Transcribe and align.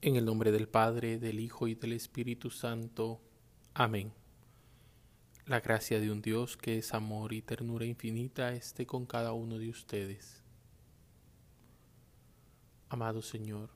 En 0.00 0.14
el 0.14 0.24
nombre 0.24 0.52
del 0.52 0.68
Padre, 0.68 1.18
del 1.18 1.40
Hijo 1.40 1.66
y 1.66 1.74
del 1.74 1.92
Espíritu 1.92 2.50
Santo. 2.50 3.20
Amén. 3.74 4.12
La 5.44 5.58
gracia 5.58 5.98
de 5.98 6.12
un 6.12 6.22
Dios 6.22 6.56
que 6.56 6.78
es 6.78 6.94
amor 6.94 7.32
y 7.32 7.42
ternura 7.42 7.84
infinita 7.84 8.52
esté 8.52 8.86
con 8.86 9.06
cada 9.06 9.32
uno 9.32 9.58
de 9.58 9.68
ustedes. 9.68 10.44
Amado 12.90 13.22
Señor, 13.22 13.70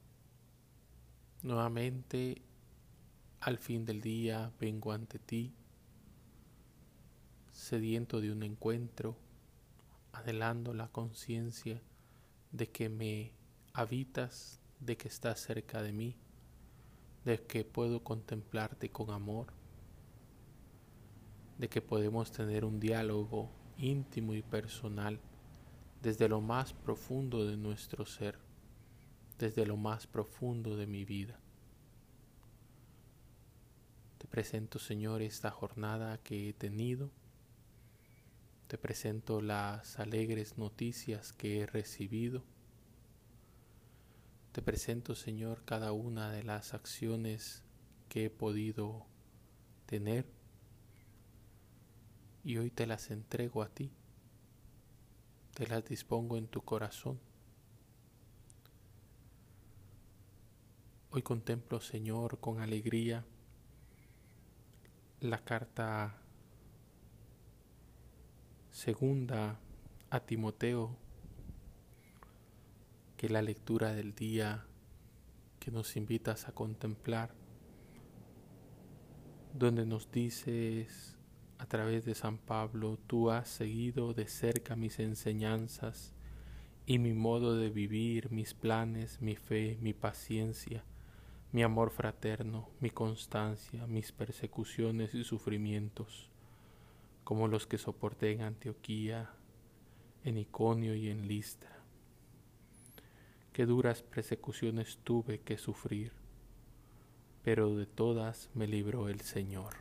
nuevamente 1.42 2.40
al 3.40 3.58
fin 3.58 3.84
del 3.84 4.00
día 4.00 4.52
vengo 4.60 4.92
ante 4.92 5.18
ti, 5.18 5.52
sediento 7.50 8.20
de 8.20 8.30
un 8.30 8.44
encuentro, 8.44 9.16
adelando 10.12 10.72
la 10.72 10.86
conciencia 10.86 11.82
de 12.52 12.70
que 12.70 12.88
me 12.88 13.32
habitas 13.72 14.61
de 14.84 14.96
que 14.96 15.08
estás 15.08 15.40
cerca 15.40 15.80
de 15.80 15.92
mí, 15.92 16.16
de 17.24 17.40
que 17.40 17.64
puedo 17.64 18.02
contemplarte 18.02 18.90
con 18.90 19.10
amor, 19.10 19.46
de 21.58 21.68
que 21.68 21.80
podemos 21.80 22.32
tener 22.32 22.64
un 22.64 22.80
diálogo 22.80 23.50
íntimo 23.78 24.34
y 24.34 24.42
personal 24.42 25.20
desde 26.02 26.28
lo 26.28 26.40
más 26.40 26.72
profundo 26.72 27.46
de 27.46 27.56
nuestro 27.56 28.06
ser, 28.06 28.36
desde 29.38 29.66
lo 29.66 29.76
más 29.76 30.08
profundo 30.08 30.76
de 30.76 30.88
mi 30.88 31.04
vida. 31.04 31.38
Te 34.18 34.26
presento, 34.26 34.80
Señor, 34.80 35.22
esta 35.22 35.50
jornada 35.50 36.18
que 36.18 36.48
he 36.48 36.52
tenido. 36.52 37.10
Te 38.66 38.78
presento 38.78 39.40
las 39.40 40.00
alegres 40.00 40.58
noticias 40.58 41.32
que 41.32 41.60
he 41.60 41.66
recibido 41.66 42.42
te 44.52 44.60
presento, 44.60 45.14
Señor, 45.14 45.64
cada 45.64 45.92
una 45.92 46.30
de 46.30 46.42
las 46.42 46.74
acciones 46.74 47.62
que 48.10 48.26
he 48.26 48.30
podido 48.30 49.06
tener 49.86 50.26
y 52.44 52.58
hoy 52.58 52.70
te 52.70 52.86
las 52.86 53.10
entrego 53.10 53.62
a 53.62 53.70
ti. 53.70 53.90
Te 55.54 55.66
las 55.66 55.84
dispongo 55.86 56.36
en 56.36 56.48
tu 56.48 56.60
corazón. 56.60 57.18
Hoy 61.10 61.22
contemplo, 61.22 61.80
Señor, 61.80 62.38
con 62.38 62.60
alegría 62.60 63.24
la 65.20 65.42
carta 65.44 66.20
segunda 68.70 69.58
a 70.10 70.20
Timoteo 70.20 71.01
que 73.22 73.28
la 73.28 73.40
lectura 73.40 73.94
del 73.94 74.16
día 74.16 74.66
que 75.60 75.70
nos 75.70 75.96
invitas 75.96 76.48
a 76.48 76.52
contemplar, 76.52 77.32
donde 79.54 79.86
nos 79.86 80.10
dices 80.10 81.16
a 81.58 81.66
través 81.66 82.04
de 82.04 82.16
San 82.16 82.36
Pablo, 82.36 82.98
tú 83.06 83.30
has 83.30 83.48
seguido 83.48 84.12
de 84.12 84.26
cerca 84.26 84.74
mis 84.74 84.98
enseñanzas 84.98 86.16
y 86.84 86.98
mi 86.98 87.12
modo 87.12 87.54
de 87.54 87.70
vivir, 87.70 88.32
mis 88.32 88.54
planes, 88.54 89.22
mi 89.22 89.36
fe, 89.36 89.78
mi 89.80 89.92
paciencia, 89.92 90.82
mi 91.52 91.62
amor 91.62 91.92
fraterno, 91.92 92.70
mi 92.80 92.90
constancia, 92.90 93.86
mis 93.86 94.10
persecuciones 94.10 95.14
y 95.14 95.22
sufrimientos, 95.22 96.28
como 97.22 97.46
los 97.46 97.68
que 97.68 97.78
soporté 97.78 98.32
en 98.32 98.42
Antioquía, 98.42 99.30
en 100.24 100.38
Iconio 100.38 100.96
y 100.96 101.08
en 101.08 101.28
Listra 101.28 101.81
qué 103.52 103.66
duras 103.66 104.02
persecuciones 104.02 104.98
tuve 105.04 105.40
que 105.40 105.58
sufrir, 105.58 106.12
pero 107.42 107.76
de 107.76 107.86
todas 107.86 108.48
me 108.54 108.66
libró 108.66 109.08
el 109.08 109.20
Señor. 109.20 109.74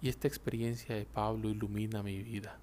Y 0.00 0.08
esta 0.08 0.28
experiencia 0.28 0.94
de 0.94 1.06
Pablo 1.06 1.48
ilumina 1.48 2.02
mi 2.02 2.22
vida. 2.22 2.60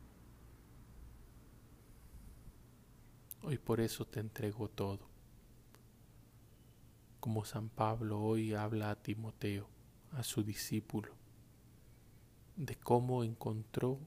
Hoy 3.42 3.58
por 3.58 3.82
eso 3.82 4.06
te 4.06 4.20
entrego 4.20 4.70
todo. 4.70 5.08
Como 7.20 7.44
San 7.44 7.70
Pablo 7.70 8.22
hoy 8.22 8.54
habla 8.54 8.92
a 8.92 8.96
Timoteo, 8.96 9.68
a 10.12 10.24
su 10.24 10.44
discípulo, 10.44 11.14
de 12.56 12.76
cómo 12.76 13.24
encontró 13.24 14.00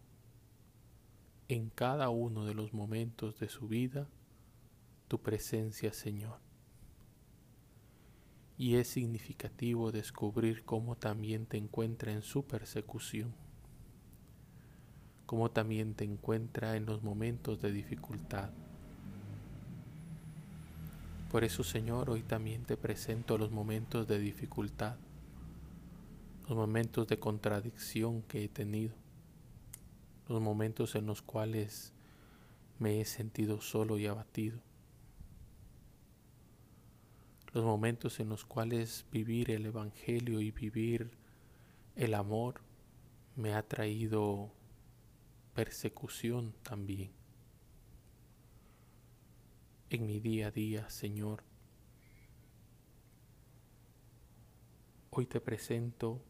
en 1.49 1.71
cada 1.71 2.11
uno 2.11 2.45
de 2.45 2.55
los 2.55 2.75
momentos 2.75 3.39
de 3.41 3.49
su 3.49 3.69
vida 3.69 4.07
tu 5.09 5.23
presencia, 5.23 5.95
Señor. 5.95 6.39
Y 8.59 8.75
es 8.75 8.89
significativo 8.89 9.91
descubrir 9.91 10.65
cómo 10.65 10.97
también 10.97 11.47
te 11.47 11.57
encuentra 11.57 12.13
en 12.13 12.23
su 12.23 12.45
persecución, 12.45 13.33
cómo 15.25 15.51
también 15.51 15.95
te 15.95 16.05
encuentra 16.05 16.77
en 16.77 16.85
los 16.85 17.03
momentos 17.03 17.63
de 17.63 17.73
dificultad. 17.73 18.51
Por 21.31 21.45
eso, 21.45 21.65
Señor, 21.65 22.11
hoy 22.11 22.23
también 22.23 22.65
te 22.65 22.77
presento 22.77 23.39
los 23.39 23.51
momentos 23.51 24.07
de 24.07 24.19
dificultad, 24.19 24.97
los 26.49 26.57
momentos 26.57 27.07
de 27.09 27.19
contradicción 27.19 28.23
que 28.23 28.45
he 28.45 28.49
tenido 28.49 28.95
los 30.29 30.41
momentos 30.41 30.95
en 30.95 31.07
los 31.07 31.23
cuales 31.23 31.93
me 32.79 33.01
he 33.01 33.05
sentido 33.05 33.61
solo 33.61 33.99
y 33.99 34.07
abatido, 34.07 34.61
los 37.53 37.65
momentos 37.65 38.21
en 38.21 38.29
los 38.29 38.45
cuales 38.45 39.07
vivir 39.11 39.51
el 39.51 39.67
Evangelio 39.67 40.41
y 40.41 40.51
vivir 40.51 41.11
el 41.97 42.15
amor 42.15 42.61
me 43.37 43.55
ha 43.55 43.63
traído 43.63 44.53
persecución 45.55 46.55
también. 46.63 47.11
En 49.91 50.07
mi 50.07 50.21
día 50.21 50.49
a 50.49 50.51
día, 50.51 50.91
Señor, 50.91 51.43
hoy 55.11 55.27
te 55.27 55.41
presento 55.41 56.23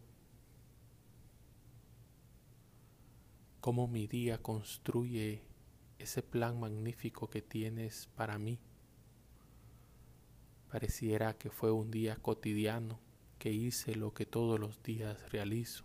cómo 3.68 3.86
mi 3.86 4.06
día 4.06 4.38
construye 4.38 5.42
ese 5.98 6.22
plan 6.22 6.58
magnífico 6.58 7.28
que 7.28 7.42
tienes 7.42 8.08
para 8.16 8.38
mí. 8.38 8.58
Pareciera 10.70 11.36
que 11.36 11.50
fue 11.50 11.70
un 11.70 11.90
día 11.90 12.16
cotidiano, 12.16 12.98
que 13.38 13.52
hice 13.52 13.94
lo 13.94 14.14
que 14.14 14.24
todos 14.24 14.58
los 14.58 14.82
días 14.82 15.30
realizo. 15.32 15.84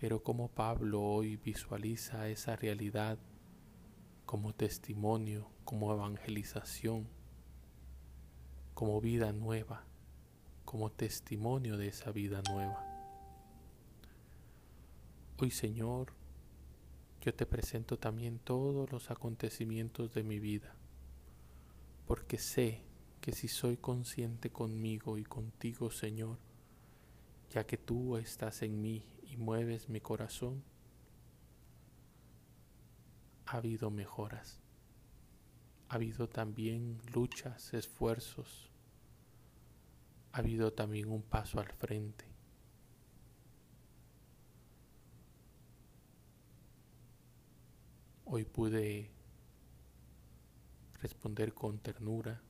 Pero 0.00 0.24
como 0.24 0.48
Pablo 0.48 1.00
hoy 1.00 1.36
visualiza 1.36 2.28
esa 2.30 2.56
realidad 2.56 3.16
como 4.26 4.56
testimonio, 4.56 5.52
como 5.64 5.92
evangelización, 5.92 7.06
como 8.74 9.00
vida 9.00 9.32
nueva, 9.32 9.84
como 10.64 10.90
testimonio 10.90 11.76
de 11.76 11.86
esa 11.86 12.10
vida 12.10 12.42
nueva. 12.50 12.89
Hoy 15.42 15.50
Señor, 15.50 16.12
yo 17.22 17.34
te 17.34 17.46
presento 17.46 17.98
también 17.98 18.38
todos 18.40 18.92
los 18.92 19.10
acontecimientos 19.10 20.12
de 20.12 20.22
mi 20.22 20.38
vida, 20.38 20.76
porque 22.06 22.36
sé 22.36 22.82
que 23.22 23.32
si 23.32 23.48
soy 23.48 23.78
consciente 23.78 24.50
conmigo 24.50 25.16
y 25.16 25.24
contigo, 25.24 25.90
Señor, 25.90 26.36
ya 27.48 27.64
que 27.64 27.78
tú 27.78 28.18
estás 28.18 28.60
en 28.60 28.82
mí 28.82 29.02
y 29.22 29.38
mueves 29.38 29.88
mi 29.88 30.02
corazón, 30.02 30.62
ha 33.46 33.56
habido 33.56 33.90
mejoras, 33.90 34.60
ha 35.88 35.94
habido 35.94 36.28
también 36.28 36.98
luchas, 37.14 37.72
esfuerzos, 37.72 38.70
ha 40.32 40.40
habido 40.40 40.74
también 40.74 41.10
un 41.10 41.22
paso 41.22 41.60
al 41.60 41.72
frente. 41.72 42.29
Hoy 48.32 48.44
pude 48.44 49.10
responder 51.02 51.52
con 51.52 51.80
ternura. 51.80 52.40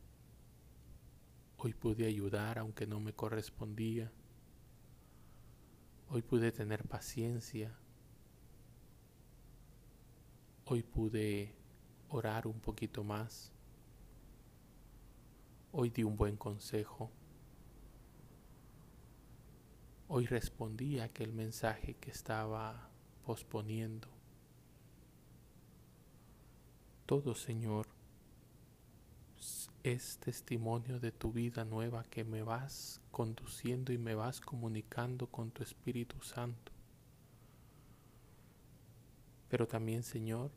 Hoy 1.57 1.73
pude 1.73 2.05
ayudar 2.05 2.59
aunque 2.59 2.87
no 2.87 3.01
me 3.01 3.15
correspondía. 3.15 4.13
Hoy 6.11 6.21
pude 6.21 6.53
tener 6.53 6.87
paciencia. 6.87 7.75
Hoy 10.67 10.83
pude 10.83 11.55
orar 12.11 12.47
un 12.47 12.61
poquito 12.61 13.03
más. 13.03 13.51
Hoy 15.73 15.89
di 15.89 16.05
un 16.05 16.15
buen 16.15 16.37
consejo. 16.37 17.11
Hoy 20.09 20.27
respondí 20.27 20.99
a 20.99 21.05
aquel 21.05 21.33
mensaje 21.33 21.95
que 21.95 22.11
estaba 22.11 22.91
posponiendo. 23.25 24.20
Todo, 27.11 27.35
Señor, 27.35 27.89
es 29.83 30.19
testimonio 30.19 31.01
de 31.01 31.11
tu 31.11 31.33
vida 31.33 31.65
nueva 31.65 32.05
que 32.05 32.23
me 32.23 32.45
vas 32.45 33.01
conduciendo 33.11 33.93
y 33.93 33.99
me 33.99 34.15
vas 34.15 34.41
comunicando 34.41 35.27
con 35.27 35.51
tu 35.51 35.65
Espíritu 35.65 36.23
Santo. 36.23 36.71
Pero 39.49 39.67
también, 39.67 40.05
Señor, 40.05 40.53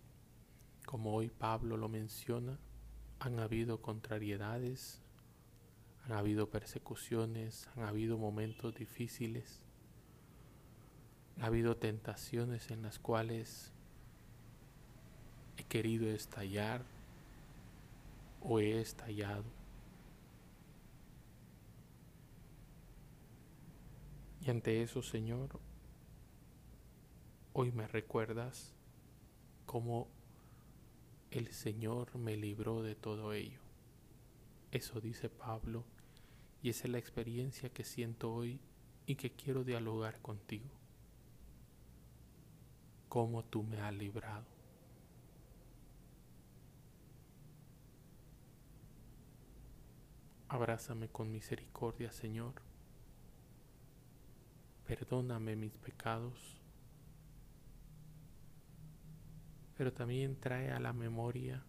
como 0.86 1.16
hoy 1.16 1.32
Pablo 1.32 1.76
lo 1.76 1.90
menciona, 1.90 2.60
han 3.18 3.40
habido 3.40 3.82
contrariedades, 3.82 5.02
han 6.06 6.12
habido 6.12 6.52
persecuciones, 6.52 7.68
han 7.76 7.86
habido 7.86 8.20
momentos 8.20 8.76
difíciles, 8.76 9.66
ha 11.42 11.48
habido 11.48 11.78
tentaciones 11.78 12.70
en 12.70 12.84
las 12.84 13.00
cuales 13.00 13.74
he 15.58 15.64
querido 15.64 16.10
estallar 16.10 16.84
o 18.42 18.60
he 18.60 18.82
estallado. 18.82 19.44
Y 24.46 24.50
ante 24.50 24.82
eso, 24.82 25.02
Señor, 25.02 25.60
hoy 27.54 27.72
me 27.72 27.88
recuerdas 27.88 28.74
cómo 29.66 30.08
el 31.32 31.52
Señor 31.54 32.18
me 32.18 32.36
libró 32.36 32.84
de 32.84 32.96
todo 32.96 33.34
ello. 33.34 33.60
Eso 34.72 35.00
dice 35.00 35.30
Pablo 35.30 35.86
y 36.62 36.70
esa 36.70 36.86
es 36.86 36.92
la 36.92 36.98
experiencia 36.98 37.70
que 37.70 37.84
siento 37.84 38.34
hoy 38.34 38.60
y 39.06 39.16
que 39.16 39.32
quiero 39.32 39.64
dialogar 39.64 40.22
contigo. 40.22 40.70
Cómo 43.08 43.44
tú 43.44 43.64
me 43.64 43.80
has 43.80 43.94
librado. 43.94 44.53
Abrázame 50.54 51.10
con 51.10 51.32
misericordia, 51.32 52.12
Señor. 52.12 52.54
Perdóname 54.86 55.56
mis 55.56 55.76
pecados. 55.78 56.60
Pero 59.76 59.92
también 59.92 60.40
trae 60.40 60.70
a 60.72 60.80
la 60.80 60.94
memoria 60.94 61.64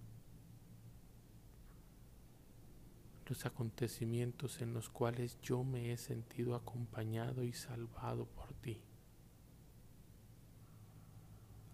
los 3.26 3.46
acontecimientos 3.46 4.60
en 4.60 4.74
los 4.74 4.90
cuales 4.90 5.40
yo 5.40 5.64
me 5.64 5.90
he 5.90 5.96
sentido 5.96 6.54
acompañado 6.54 7.42
y 7.42 7.54
salvado 7.54 8.26
por 8.26 8.52
ti, 8.52 8.82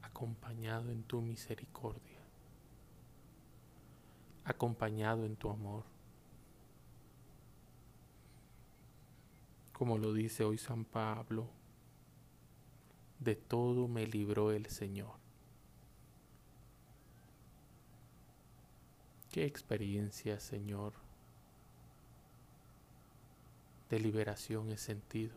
acompañado 0.01 0.93
en 0.93 1.03
tu 1.03 1.21
misericordia, 1.23 2.21
acompañado 4.45 5.25
en 5.25 5.35
tu 5.35 5.51
amor. 5.51 6.00
Como 9.81 9.97
lo 9.97 10.13
dice 10.13 10.45
hoy 10.45 10.59
San 10.59 10.85
Pablo, 10.85 11.49
de 13.19 13.35
todo 13.35 13.89
me 13.89 14.07
libró 14.07 14.53
el 14.53 14.67
Señor. 14.67 15.15
Qué 19.33 19.47
experiencia, 19.47 20.39
Señor, 20.39 20.93
de 23.89 24.01
liberación 24.01 24.71
he 24.71 24.77
sentido 24.77 25.33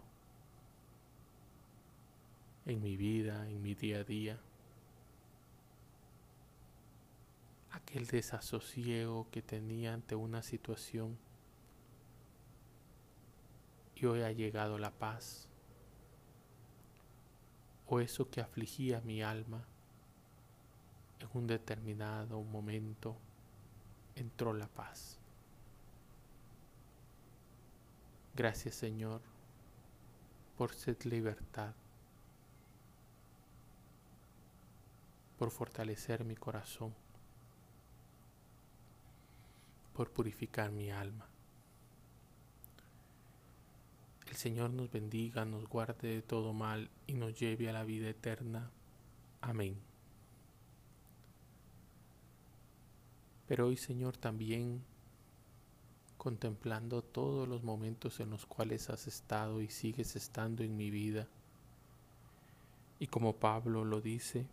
en 2.65 2.81
mi 2.81 2.97
vida, 2.97 3.49
en 3.49 3.61
mi 3.61 3.75
día 3.75 3.99
a 3.99 4.03
día. 4.03 4.41
Aquel 7.71 8.07
desasosiego 8.07 9.25
que 9.31 9.41
tenía 9.41 9.93
ante 9.93 10.15
una 10.15 10.43
situación 10.43 11.17
y 14.03 14.05
hoy 14.05 14.21
ha 14.21 14.33
llegado 14.33 14.77
la 14.77 14.91
paz. 14.91 15.47
O 17.87 18.01
eso 18.01 18.29
que 18.29 18.41
afligía 18.41 18.99
mi 18.99 19.23
alma 19.23 19.63
en 21.19 21.29
un 21.33 21.47
determinado 21.47 22.41
momento 22.41 23.15
entró 24.15 24.53
la 24.53 24.67
paz. 24.67 25.19
Gracias 28.35 28.75
Señor 28.75 29.21
por 30.57 30.73
ser 30.73 31.05
libertad, 31.05 31.73
por 35.39 35.49
fortalecer 35.49 36.25
mi 36.25 36.35
corazón, 36.35 36.93
por 39.93 40.11
purificar 40.11 40.71
mi 40.71 40.91
alma. 40.91 41.32
El 44.33 44.39
Señor 44.39 44.71
nos 44.71 44.91
bendiga, 44.91 45.45
nos 45.45 45.69
guarde 45.69 46.07
de 46.07 46.21
todo 46.23 46.53
mal 46.53 46.89
y 47.05 47.13
nos 47.13 47.39
lleve 47.39 47.69
a 47.69 47.71
la 47.71 47.83
vida 47.83 48.09
eterna. 48.09 48.71
Amén. 49.41 49.77
Pero 53.47 53.67
hoy 53.67 53.77
Señor 53.77 54.17
también 54.17 54.81
contemplando 56.17 57.03
todos 57.03 57.47
los 57.47 57.61
momentos 57.61 58.19
en 58.21 58.31
los 58.31 58.47
cuales 58.47 58.89
has 58.89 59.05
estado 59.05 59.61
y 59.61 59.67
sigues 59.67 60.15
estando 60.15 60.63
en 60.63 60.75
mi 60.77 60.89
vida. 60.89 61.27
Y 62.97 63.05
como 63.05 63.35
Pablo 63.35 63.85
lo 63.85 64.01
dice, 64.01 64.47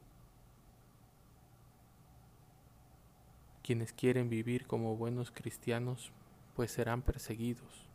quienes 3.63 3.95
quieren 3.95 4.29
vivir 4.29 4.67
como 4.67 4.95
buenos 4.95 5.31
cristianos, 5.31 6.13
pues 6.55 6.71
serán 6.71 7.01
perseguidos. 7.01 7.90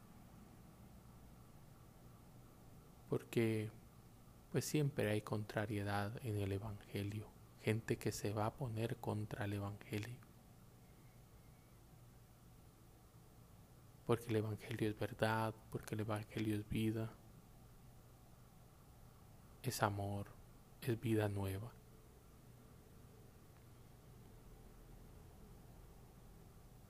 Porque 3.09 3.69
pues 4.51 4.65
siempre 4.65 5.09
hay 5.09 5.21
contrariedad 5.21 6.11
en 6.25 6.37
el 6.37 6.51
Evangelio, 6.51 7.25
gente 7.63 7.97
que 7.97 8.11
se 8.11 8.31
va 8.31 8.47
a 8.47 8.53
poner 8.53 8.97
contra 8.97 9.45
el 9.45 9.53
Evangelio. 9.53 10.25
porque 14.05 14.29
el 14.29 14.37
Evangelio 14.37 14.89
es 14.89 14.99
verdad, 14.99 15.53
porque 15.71 15.95
el 15.95 16.01
Evangelio 16.01 16.55
es 16.55 16.69
vida, 16.69 17.09
es 19.63 19.81
amor, 19.81 20.27
es 20.81 20.99
vida 20.99 21.27
nueva. 21.27 21.71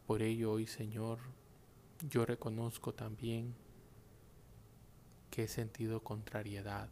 Por 0.08 0.22
ello 0.22 0.52
hoy, 0.52 0.68
Señor, 0.68 1.20
yo 2.10 2.26
reconozco 2.26 2.94
también 2.94 3.56
que 5.36 5.44
he 5.44 5.48
sentido 5.50 6.02
contrariedad 6.02 6.88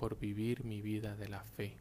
por 0.00 0.18
vivir 0.18 0.64
mi 0.64 0.82
vida 0.82 1.14
de 1.14 1.28
la 1.28 1.44
fe. 1.44 1.76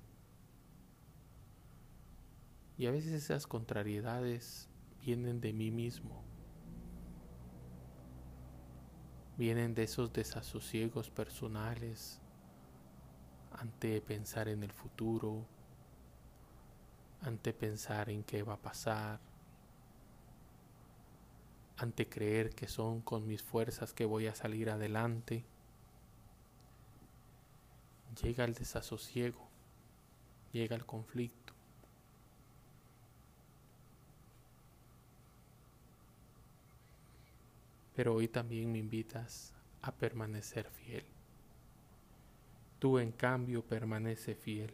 Y 2.77 2.85
a 2.85 2.91
veces 2.91 3.13
esas 3.13 3.47
contrariedades 3.47 4.69
vienen 5.03 5.41
de 5.41 5.53
mí 5.53 5.71
mismo 5.71 6.23
vienen 9.37 9.73
de 9.73 9.81
esos 9.81 10.13
desasosiegos 10.13 11.09
personales 11.09 12.21
ante 13.53 13.99
pensar 14.01 14.47
en 14.47 14.61
el 14.61 14.71
futuro, 14.71 15.47
ante 17.21 17.51
pensar 17.51 18.11
en 18.11 18.23
qué 18.23 18.43
va 18.43 18.53
a 18.53 18.61
pasar, 18.61 19.19
ante 21.77 22.07
creer 22.07 22.51
que 22.55 22.67
son 22.67 23.01
con 23.01 23.27
mis 23.27 23.41
fuerzas 23.41 23.93
que 23.93 24.05
voy 24.05 24.27
a 24.27 24.35
salir 24.35 24.69
adelante. 24.69 25.43
Llega 28.21 28.45
el 28.45 28.53
desasosiego, 28.53 29.47
llega 30.51 30.75
el 30.75 30.85
conflicto. 30.85 31.51
pero 38.01 38.15
hoy 38.15 38.27
también 38.27 38.71
me 38.71 38.79
invitas 38.79 39.53
a 39.81 39.91
permanecer 39.91 40.67
fiel. 40.71 41.05
Tú 42.79 42.97
en 42.97 43.11
cambio 43.11 43.63
permanece 43.63 44.33
fiel 44.33 44.73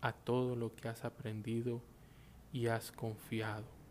a 0.00 0.12
todo 0.12 0.54
lo 0.54 0.74
que 0.76 0.88
has 0.88 1.04
aprendido 1.04 1.82
y 2.52 2.68
has 2.68 2.92
confiado 2.92 3.81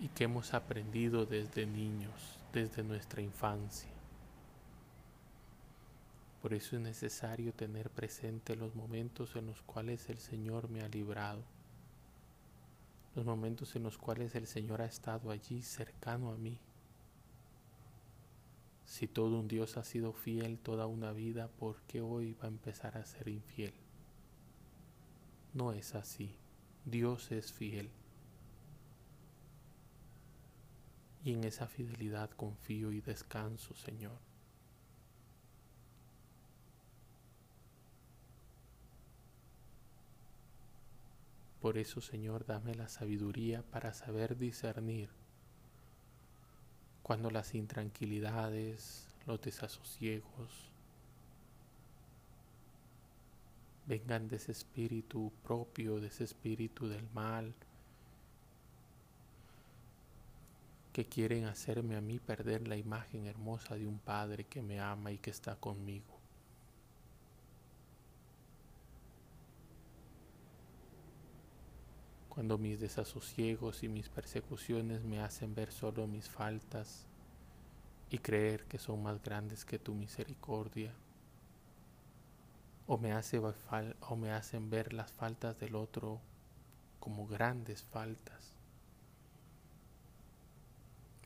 y 0.00 0.08
que 0.08 0.24
hemos 0.24 0.54
aprendido 0.54 1.26
desde 1.26 1.66
niños, 1.66 2.38
desde 2.52 2.82
nuestra 2.82 3.22
infancia. 3.22 3.90
Por 6.42 6.54
eso 6.54 6.76
es 6.76 6.82
necesario 6.82 7.52
tener 7.52 7.90
presente 7.90 8.56
los 8.56 8.74
momentos 8.74 9.36
en 9.36 9.46
los 9.46 9.60
cuales 9.62 10.08
el 10.08 10.18
Señor 10.18 10.70
me 10.70 10.82
ha 10.82 10.88
librado 10.88 11.42
los 13.14 13.24
momentos 13.24 13.74
en 13.74 13.82
los 13.82 13.98
cuales 13.98 14.34
el 14.34 14.46
Señor 14.46 14.82
ha 14.82 14.86
estado 14.86 15.30
allí 15.30 15.62
cercano 15.62 16.30
a 16.30 16.36
mí. 16.36 16.58
Si 18.84 19.06
todo 19.06 19.38
un 19.38 19.48
Dios 19.48 19.76
ha 19.76 19.84
sido 19.84 20.12
fiel 20.12 20.58
toda 20.58 20.86
una 20.86 21.12
vida, 21.12 21.48
¿por 21.48 21.80
qué 21.82 22.00
hoy 22.00 22.34
va 22.34 22.44
a 22.44 22.48
empezar 22.48 22.96
a 22.96 23.04
ser 23.04 23.28
infiel? 23.28 23.74
no 25.52 25.72
es 25.72 25.96
así. 25.96 26.36
Dios 26.84 27.32
es 27.32 27.52
fiel. 27.52 27.90
Y 31.24 31.34
en 31.34 31.44
esa 31.44 31.66
fidelidad 31.66 32.30
confío 32.30 32.92
y 32.92 33.00
descanso, 33.00 33.74
Señor. 33.74 34.18
Por 41.60 41.76
eso, 41.76 42.00
Señor, 42.00 42.46
dame 42.46 42.74
la 42.74 42.88
sabiduría 42.88 43.62
para 43.62 43.92
saber 43.92 44.38
discernir 44.38 45.10
cuando 47.02 47.30
las 47.30 47.54
intranquilidades, 47.54 49.06
los 49.26 49.42
desasosiegos 49.42 50.70
vengan 53.86 54.28
de 54.28 54.36
ese 54.36 54.52
espíritu 54.52 55.32
propio, 55.42 56.00
de 56.00 56.06
ese 56.06 56.24
espíritu 56.24 56.86
del 56.86 57.04
mal, 57.12 57.52
que 60.92 61.06
quieren 61.06 61.44
hacerme 61.44 61.96
a 61.96 62.00
mí 62.00 62.18
perder 62.18 62.66
la 62.66 62.76
imagen 62.76 63.26
hermosa 63.26 63.76
de 63.76 63.86
un 63.86 63.98
Padre 63.98 64.44
que 64.44 64.62
me 64.62 64.80
ama 64.80 65.12
y 65.12 65.18
que 65.18 65.30
está 65.30 65.54
conmigo. 65.56 66.18
Cuando 72.28 72.58
mis 72.58 72.80
desasosiegos 72.80 73.82
y 73.82 73.88
mis 73.88 74.08
persecuciones 74.08 75.04
me 75.04 75.20
hacen 75.20 75.54
ver 75.54 75.72
solo 75.72 76.06
mis 76.06 76.28
faltas 76.28 77.06
y 78.08 78.18
creer 78.18 78.64
que 78.64 78.78
son 78.78 79.02
más 79.02 79.22
grandes 79.22 79.64
que 79.64 79.78
tu 79.78 79.94
misericordia, 79.94 80.92
o 82.86 82.98
me, 82.98 83.12
o 84.00 84.16
me 84.16 84.32
hacen 84.32 84.70
ver 84.70 84.92
las 84.92 85.12
faltas 85.12 85.60
del 85.60 85.76
otro 85.76 86.20
como 86.98 87.28
grandes 87.28 87.84
faltas 87.84 88.59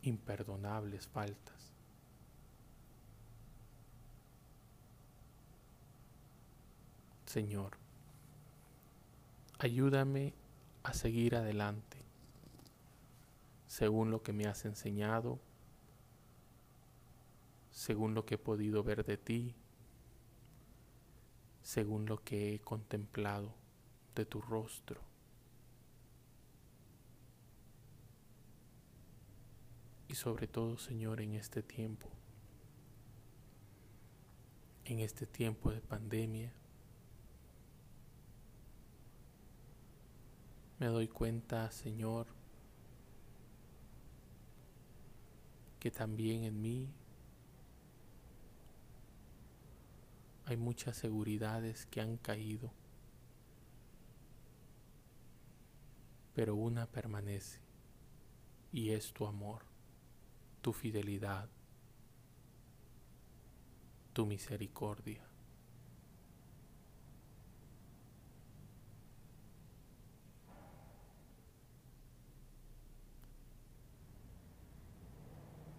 imperdonables 0.04 1.06
faltas. 1.06 1.73
Señor, 7.26 7.76
ayúdame 9.58 10.34
a 10.84 10.92
seguir 10.92 11.34
adelante 11.34 11.99
según 13.66 14.12
lo 14.12 14.23
que 14.23 14.32
me 14.32 14.46
has 14.46 14.64
enseñado, 14.66 15.40
según 17.73 18.14
lo 18.14 18.25
que 18.25 18.37
he 18.37 18.38
podido 18.38 18.84
ver 18.84 19.04
de 19.04 19.16
ti, 19.16 19.52
según 21.62 22.06
lo 22.06 22.23
que 22.23 22.54
he 22.54 22.61
contemplado 22.61 23.52
de 24.14 24.26
tu 24.26 24.40
rostro. 24.40 25.00
Y 30.14 30.16
sobre 30.16 30.47
todo, 30.47 30.78
Señor, 30.78 31.21
en 31.21 31.35
este 31.35 31.61
tiempo, 31.61 32.09
en 34.85 35.00
este 35.00 35.26
tiempo 35.26 35.73
de 35.73 35.80
pandemia, 35.80 36.52
me 40.78 40.87
doy 40.87 41.09
cuenta, 41.09 41.68
Señor, 41.73 42.28
que 45.80 45.90
también 45.90 46.44
en 46.44 46.62
mí 46.62 46.94
hay 50.44 50.56
muchas 50.56 50.97
seguridades 50.97 51.87
que 51.87 52.00
han 52.00 52.18
caído, 52.18 52.73
pero 56.35 56.54
una 56.54 56.87
permanece 56.87 57.59
y 58.71 58.90
es 58.90 59.12
tu 59.12 59.26
amor 59.26 59.74
tu 60.64 60.73
fidelidad, 60.73 61.47
tu 64.14 64.25
misericordia. 64.25 65.23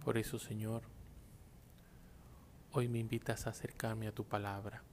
Por 0.04 0.18
eso, 0.18 0.38
Señor, 0.38 0.84
hoy 2.70 2.86
me 2.86 3.00
invitas 3.00 3.48
a 3.48 3.50
acercarme 3.50 4.06
a 4.06 4.14
tu 4.14 4.22
palabra. 4.22 4.84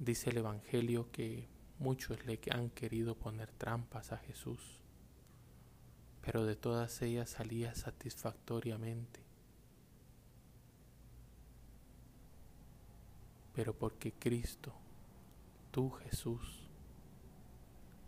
Dice 0.00 0.30
el 0.30 0.38
Evangelio 0.38 1.12
que 1.12 1.46
muchos 1.78 2.26
le 2.26 2.40
han 2.50 2.70
querido 2.70 3.14
poner 3.14 3.52
trampas 3.52 4.10
a 4.10 4.18
Jesús 4.18 4.81
pero 6.22 6.44
de 6.44 6.56
todas 6.56 7.02
ellas 7.02 7.30
salía 7.30 7.74
satisfactoriamente. 7.74 9.20
Pero 13.54 13.74
porque 13.74 14.12
Cristo, 14.12 14.72
tú 15.72 15.90
Jesús, 15.90 16.68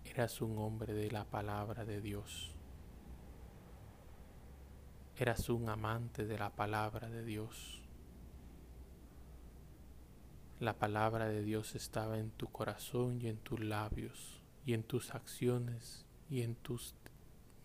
eras 0.05 0.41
un 0.41 0.59
hombre 0.59 0.95
de 0.95 1.11
la 1.11 1.25
palabra 1.25 1.85
de 1.85 2.01
Dios. 2.01 2.55
Eras 5.17 5.49
un 5.49 5.69
amante 5.69 6.25
de 6.25 6.39
la 6.39 6.51
palabra 6.51 7.09
de 7.09 7.25
Dios. 7.25 7.83
La 10.61 10.79
palabra 10.79 11.27
de 11.29 11.43
Dios 11.43 11.75
estaba 11.75 12.19
en 12.19 12.31
tu 12.31 12.47
corazón 12.47 13.21
y 13.21 13.29
en 13.29 13.39
tus 13.39 13.61
labios 13.61 14.41
y 14.65 14.73
en 14.73 14.85
tus 14.85 15.15
acciones 15.15 16.07
y 16.31 16.43
en 16.43 16.55
tus 16.55 16.95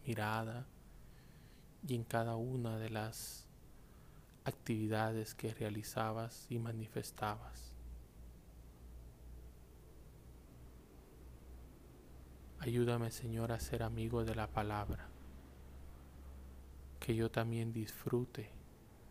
mirada 0.06 0.66
y 1.88 1.96
en 1.96 2.04
cada 2.04 2.36
una 2.36 2.78
de 2.78 2.90
las 2.90 3.48
actividades 4.44 5.36
que 5.36 5.54
realizabas 5.54 6.48
y 6.50 6.60
manifestabas. 6.60 7.74
Ayúdame 12.60 13.10
Señor 13.12 13.52
a 13.52 13.60
ser 13.60 13.84
amigo 13.84 14.26
de 14.26 14.36
la 14.36 14.48
palabra, 14.48 15.08
que 17.00 17.16
yo 17.16 17.32
también 17.32 17.72
disfrute, 17.72 18.52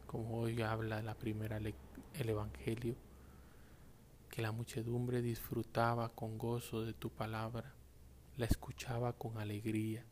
como 0.07 0.41
hoy 0.41 0.61
habla 0.61 1.03
la 1.03 1.15
primera 1.15 1.57
el 1.57 2.29
Evangelio, 2.29 2.97
que 4.29 4.43
la 4.43 4.53
muchedumbre 4.53 5.23
disfrutaba 5.23 6.11
con 6.11 6.37
gozo 6.37 6.83
de 6.83 6.93
tu 6.93 7.11
palabra, 7.11 7.73
la 8.37 8.45
escuchaba 8.45 9.15
con 9.15 9.39
alegría 9.39 10.05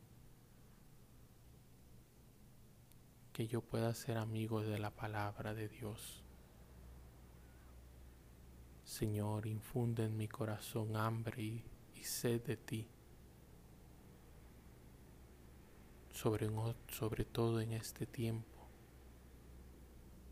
que 3.37 3.47
yo 3.47 3.61
pueda 3.61 3.93
ser 3.93 4.17
amigo 4.17 4.63
de 4.63 4.79
la 4.79 4.91
palabra 4.91 5.53
de 5.53 5.69
Dios. 5.69 6.25
Señor, 8.83 9.47
infunde 9.47 10.07
en 10.07 10.17
mi 10.17 10.27
corazón 10.27 10.97
hambre 10.97 11.43
y, 11.43 12.03
sed 12.03 12.41
de 12.45 12.57
ti, 12.57 12.89
sobre, 16.13 16.49
sobre 16.89 17.27
todo 17.27 17.61
en 17.61 17.73
este 17.73 18.07
tiempo, 18.07 18.67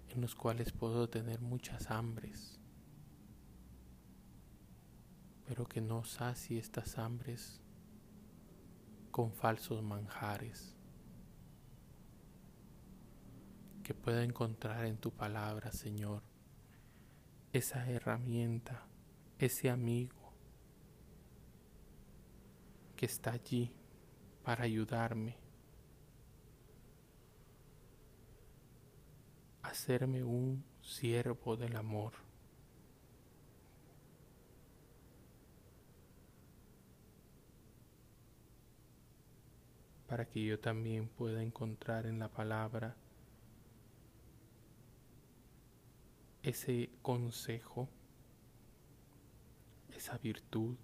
en 0.08 0.22
los 0.22 0.34
cuales 0.34 0.72
puedo 0.72 1.06
tener 1.06 1.42
muchas 1.42 1.90
hambres, 1.90 2.58
pero 5.46 5.66
que 5.66 5.82
no 5.82 6.06
sacie 6.06 6.58
estas 6.58 6.96
hambres 6.96 7.60
con 9.10 9.30
falsos 9.30 9.82
manjares 9.82 10.73
que 13.84 13.94
pueda 13.94 14.24
encontrar 14.24 14.86
en 14.86 14.96
tu 14.96 15.12
palabra, 15.12 15.70
Señor, 15.70 16.22
esa 17.52 17.88
herramienta, 17.88 18.86
ese 19.38 19.70
amigo 19.70 20.32
que 22.96 23.06
está 23.06 23.32
allí 23.32 23.72
para 24.42 24.64
ayudarme 24.64 25.36
hacerme 29.62 30.22
un 30.22 30.64
siervo 30.80 31.56
del 31.56 31.76
amor. 31.76 32.12
para 40.06 40.26
que 40.26 40.44
yo 40.44 40.60
también 40.60 41.08
pueda 41.08 41.42
encontrar 41.42 42.06
en 42.06 42.20
la 42.20 42.28
palabra 42.28 42.94
ese 46.44 46.90
consejo, 47.02 47.88
esa 49.96 50.16
virtud, 50.18 50.76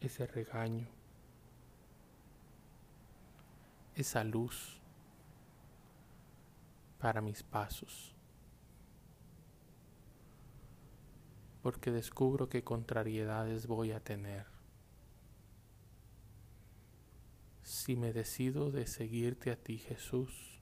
ese 0.00 0.26
regaño, 0.26 0.88
esa 3.94 4.24
luz 4.24 4.80
para 6.98 7.20
mis 7.20 7.42
pasos. 7.42 8.14
porque 11.62 11.90
descubro 11.90 12.48
que 12.48 12.64
contrariedades 12.64 13.66
voy 13.66 13.92
a 13.92 14.00
tener. 14.00 14.46
Si 17.62 17.96
me 17.96 18.12
decido 18.12 18.70
de 18.70 18.86
seguirte 18.86 19.50
a 19.50 19.56
ti, 19.56 19.78
Jesús, 19.78 20.59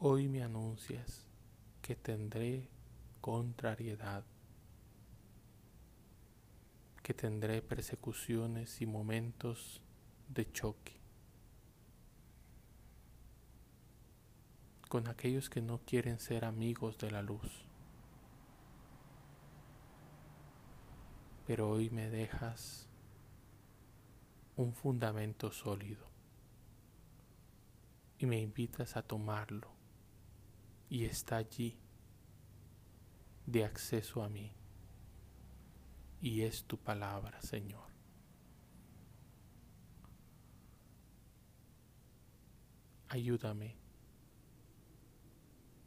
hoy 0.00 0.28
me 0.28 0.44
anuncias 0.44 1.26
que 1.82 1.96
tendré 1.96 2.68
contrariedad, 3.20 4.24
que 7.02 7.14
tendré 7.14 7.62
persecuciones 7.62 8.80
y 8.80 8.86
momentos 8.86 9.82
de 10.28 10.52
choque 10.52 11.00
con 14.88 15.08
aquellos 15.08 15.50
que 15.50 15.60
no 15.62 15.78
quieren 15.78 16.20
ser 16.20 16.44
amigos 16.44 16.96
de 16.98 17.10
la 17.10 17.22
luz. 17.22 17.66
Pero 21.44 21.70
hoy 21.70 21.90
me 21.90 22.08
dejas 22.08 22.86
un 24.56 24.74
fundamento 24.74 25.50
sólido 25.50 26.06
y 28.18 28.26
me 28.26 28.40
invitas 28.40 28.96
a 28.96 29.02
tomarlo 29.02 29.77
y 30.90 31.04
está 31.04 31.36
allí 31.36 31.76
de 33.46 33.64
acceso 33.64 34.22
a 34.22 34.28
mí 34.28 34.52
y 36.20 36.42
es 36.42 36.64
tu 36.64 36.78
palabra, 36.78 37.40
Señor. 37.42 37.88
Ayúdame, 43.08 43.74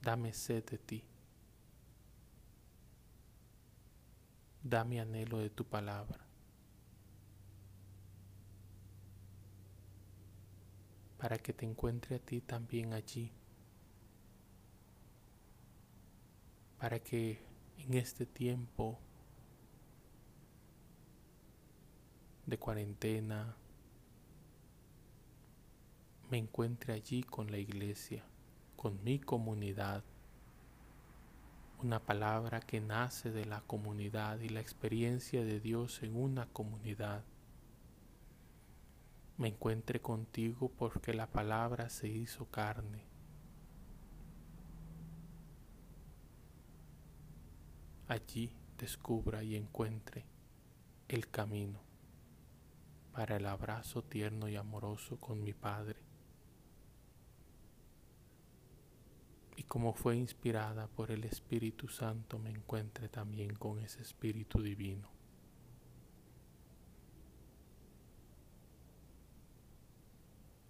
dame 0.02 0.34
sed 0.34 0.64
de 0.66 0.78
ti, 0.80 1.04
dame 4.64 5.00
anhelo 5.00 5.38
de 5.38 5.50
tu 5.50 5.66
palabra. 5.66 6.32
para 11.22 11.38
que 11.38 11.54
te 11.54 11.68
encuentre 11.68 12.16
a 12.16 12.20
ti 12.20 12.42
también 12.42 12.94
allí, 12.94 13.32
para 16.82 17.00
que 17.00 17.40
en 17.78 17.94
este 17.94 18.26
tiempo 18.26 18.98
de 22.48 22.58
cuarentena 22.58 23.56
me 26.32 26.40
encuentre 26.40 26.94
allí 26.94 27.22
con 27.22 27.52
la 27.52 27.60
iglesia, 27.60 28.24
con 28.76 29.04
mi 29.04 29.20
comunidad, 29.20 30.04
una 31.84 32.00
palabra 32.00 32.62
que 32.62 32.82
nace 32.82 33.30
de 33.30 33.46
la 33.46 33.62
comunidad 33.62 34.40
y 34.40 34.50
la 34.50 34.62
experiencia 34.62 35.44
de 35.46 35.60
Dios 35.60 36.02
en 36.02 36.16
una 36.16 36.48
comunidad 36.48 37.24
me 39.38 39.50
encuentre 39.50 40.02
contigo 40.02 40.72
porque 40.80 41.14
la 41.14 41.28
palabra 41.28 41.92
se 41.92 42.08
hizo 42.08 42.46
carne. 42.50 43.11
Allí 48.12 48.52
descubra 48.78 49.42
y 49.42 49.56
encuentre 49.56 50.26
el 51.08 51.30
camino 51.30 51.80
para 53.14 53.38
el 53.38 53.46
abrazo 53.46 54.04
tierno 54.04 54.50
y 54.50 54.58
amoroso 54.58 55.18
con 55.18 55.42
mi 55.42 55.54
Padre. 55.54 55.98
Y 59.56 59.64
como 59.64 59.94
fue 59.94 60.18
inspirada 60.18 60.88
por 60.88 61.10
el 61.10 61.24
Espíritu 61.24 61.88
Santo, 61.88 62.38
me 62.38 62.50
encuentre 62.50 63.08
también 63.08 63.56
con 63.56 63.80
ese 63.80 64.02
Espíritu 64.02 64.62
Divino. 64.62 65.08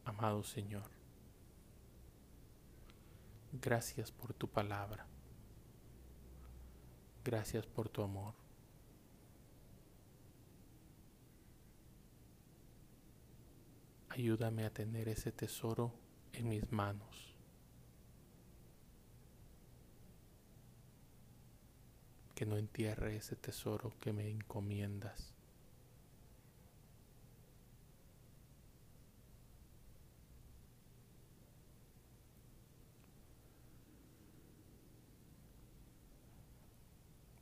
Amado 0.06 0.44
Señor, 0.44 0.92
gracias 3.52 4.12
por 4.12 4.36
tu 4.36 4.48
palabra, 4.48 5.08
gracias 7.24 7.66
por 7.66 7.90
tu 7.90 8.04
amor. 8.04 8.34
Ayúdame 14.10 14.66
a 14.66 14.70
tener 14.70 15.08
ese 15.08 15.32
tesoro 15.32 15.94
en 16.34 16.50
mis 16.50 16.70
manos. 16.72 17.36
Que 22.36 22.46
no 22.46 22.58
entierre 22.58 23.16
ese 23.16 23.36
tesoro 23.36 23.94
que 24.02 24.12
me 24.12 24.30
encomiendas. 24.30 25.31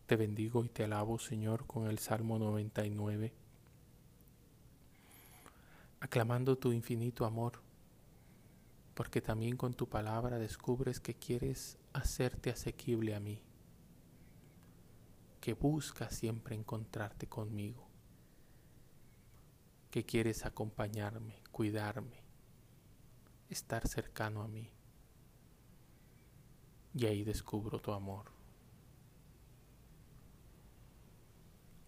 Te 0.10 0.16
bendigo 0.16 0.66
y 0.66 0.70
te 0.70 0.86
alabo, 0.86 1.20
Señor, 1.20 1.68
con 1.68 1.86
el 1.86 2.00
Salmo 2.00 2.40
99, 2.40 3.32
aclamando 6.00 6.58
tu 6.58 6.72
infinito 6.72 7.26
amor, 7.26 7.62
porque 8.96 9.22
también 9.22 9.56
con 9.56 9.76
tu 9.76 9.88
palabra 9.88 10.40
descubres 10.40 11.00
que 11.00 11.14
quieres 11.14 11.78
hacerte 11.94 12.50
asequible 12.50 13.14
a 13.14 13.20
mí, 13.20 13.44
que 15.42 15.54
buscas 15.54 16.16
siempre 16.16 16.56
encontrarte 16.56 17.28
conmigo, 17.28 17.88
que 19.92 20.08
quieres 20.08 20.44
acompañarme, 20.44 21.36
cuidarme, 21.52 22.24
estar 23.48 23.88
cercano 23.88 24.42
a 24.42 24.48
mí. 24.48 24.72
Y 26.96 27.06
ahí 27.06 27.24
descubro 27.24 27.78
tu 27.80 27.92
amor. 27.92 28.39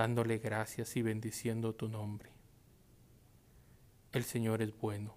dándole 0.00 0.38
gracias 0.38 0.96
y 0.96 1.02
bendiciendo 1.02 1.74
tu 1.74 1.86
nombre. 1.86 2.30
El 4.12 4.24
Señor 4.24 4.62
es 4.62 4.74
bueno, 4.78 5.14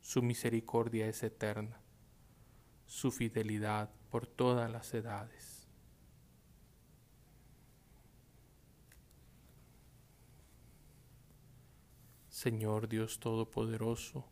su 0.00 0.22
misericordia 0.22 1.06
es 1.06 1.22
eterna, 1.22 1.80
su 2.84 3.12
fidelidad 3.12 3.90
por 4.10 4.26
todas 4.26 4.68
las 4.68 4.92
edades. 4.92 5.68
Señor 12.28 12.88
Dios 12.88 13.20
Todopoderoso, 13.20 14.26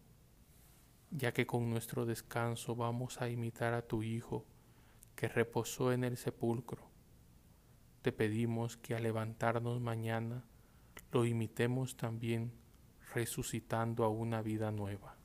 ya 1.12 1.32
que 1.32 1.46
con 1.46 1.70
nuestro 1.70 2.06
descanso 2.06 2.74
vamos 2.74 3.20
a 3.20 3.28
imitar 3.28 3.72
a 3.72 3.86
tu 3.86 4.02
Hijo, 4.02 4.44
que 5.14 5.28
reposó 5.28 5.92
en 5.92 6.02
el 6.02 6.16
sepulcro, 6.16 6.91
te 8.02 8.10
pedimos 8.10 8.76
que 8.76 8.96
al 8.96 9.04
levantarnos 9.04 9.80
mañana 9.80 10.44
lo 11.12 11.24
imitemos 11.24 11.96
también 11.96 12.52
resucitando 13.14 14.04
a 14.04 14.08
una 14.08 14.42
vida 14.42 14.72
nueva. 14.72 15.16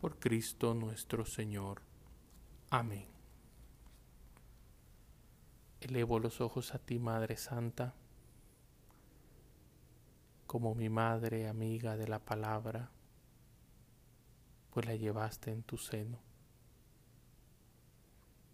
Por 0.00 0.18
Cristo 0.18 0.74
nuestro 0.74 1.24
Señor. 1.24 1.82
Amén. 2.70 3.06
Elevo 5.80 6.18
los 6.18 6.40
ojos 6.40 6.74
a 6.74 6.78
ti, 6.78 6.98
Madre 6.98 7.36
Santa, 7.36 7.94
como 10.46 10.74
mi 10.74 10.88
madre 10.88 11.48
amiga 11.48 11.96
de 11.96 12.08
la 12.08 12.18
palabra, 12.18 12.90
pues 14.70 14.86
la 14.86 14.96
llevaste 14.96 15.52
en 15.52 15.62
tu 15.62 15.78
seno 15.78 16.29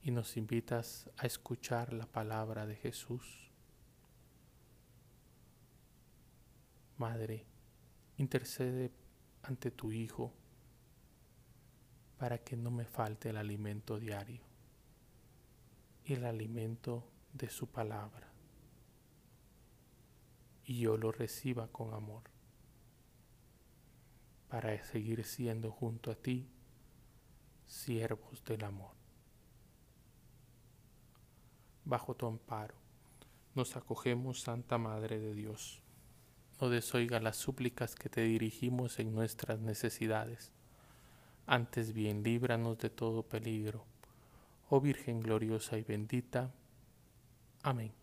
y 0.06 0.12
nos 0.12 0.36
invitas 0.36 1.10
a 1.16 1.26
escuchar 1.26 1.92
la 1.92 2.06
palabra 2.06 2.64
de 2.64 2.76
Jesús. 2.76 3.50
Madre, 6.96 7.44
intercede 8.16 8.92
ante 9.42 9.72
tu 9.72 9.90
Hijo 9.90 10.32
para 12.18 12.38
que 12.38 12.56
no 12.56 12.70
me 12.70 12.84
falte 12.84 13.30
el 13.30 13.36
alimento 13.36 13.98
diario 13.98 14.42
y 16.04 16.12
el 16.12 16.24
alimento 16.24 17.10
de 17.32 17.50
su 17.50 17.66
palabra. 17.66 18.32
y 20.68 20.80
yo 20.80 20.96
lo 20.96 21.10
reciba 21.12 21.68
con 21.68 21.94
amor, 21.94 22.24
para 24.48 24.82
seguir 24.84 25.24
siendo 25.24 25.70
junto 25.70 26.10
a 26.10 26.16
ti 26.16 26.48
siervos 27.66 28.44
del 28.44 28.64
amor. 28.64 29.05
Bajo 31.86 32.14
tu 32.14 32.26
amparo 32.26 32.86
nos 33.56 33.74
acogemos, 33.74 34.42
Santa 34.42 34.76
Madre 34.76 35.18
de 35.18 35.32
Dios. 35.32 35.80
No 36.60 36.68
desoiga 36.68 37.20
las 37.20 37.38
súplicas 37.38 37.94
que 37.94 38.10
te 38.10 38.20
dirigimos 38.20 38.98
en 38.98 39.14
nuestras 39.14 39.60
necesidades. 39.60 40.52
Antes 41.46 41.94
bien, 41.94 42.22
líbranos 42.22 42.76
de 42.78 42.90
todo 42.90 43.22
peligro. 43.22 43.86
Oh 44.68 44.78
Virgen 44.82 45.20
gloriosa 45.20 45.78
y 45.78 45.84
bendita. 45.84 46.52
Amén. 47.62 47.94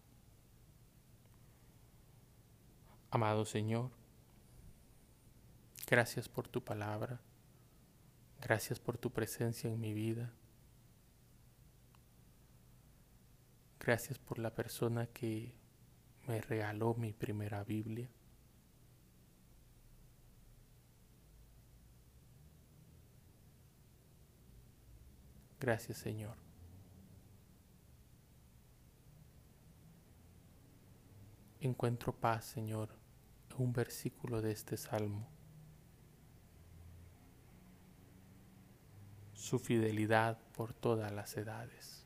Amado 3.11 3.45
Señor, 3.45 3.91
gracias 5.85 6.27
por 6.27 6.47
tu 6.47 6.63
palabra, 6.63 7.21
gracias 8.41 8.79
por 8.79 8.97
tu 8.97 9.11
presencia 9.11 9.69
en 9.69 9.79
mi 9.79 9.93
vida, 9.93 10.33
gracias 13.83 14.17
por 14.17 14.39
la 14.39 14.55
persona 14.55 15.07
que 15.07 15.53
me 16.25 16.39
regaló 16.41 16.95
mi 16.95 17.11
primera 17.11 17.63
Biblia. 17.65 18.09
Gracias 25.59 25.97
Señor. 25.97 26.37
Encuentro 31.59 32.13
paz, 32.13 32.45
Señor, 32.45 32.89
un 33.57 33.71
versículo 33.71 34.41
de 34.41 34.51
este 34.51 34.75
salmo. 34.75 35.29
Su 39.33 39.59
fidelidad 39.59 40.37
por 40.53 40.73
todas 40.73 41.11
las 41.11 41.37
edades. 41.37 42.02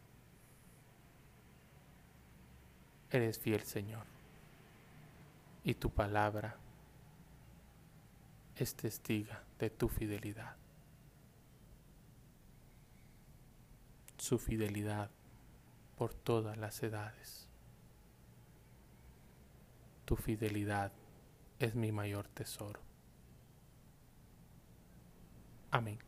Eres 3.10 3.40
fiel, 3.40 3.62
Señor, 3.62 4.06
y 5.64 5.76
tu 5.76 5.90
palabra 5.90 6.58
es 8.56 8.76
testiga 8.76 9.44
de 9.60 9.70
tu 9.70 9.88
fidelidad. 9.88 10.56
Su 14.18 14.38
fidelidad 14.40 15.10
por 15.98 16.14
todas 16.14 16.58
las 16.58 16.82
edades. 16.84 17.48
Tu 20.06 20.16
fidelidad 20.16 20.92
es 21.60 21.76
mi 21.76 21.92
mayor 21.92 22.28
tesoro. 22.28 22.80
Amén. 25.72 26.07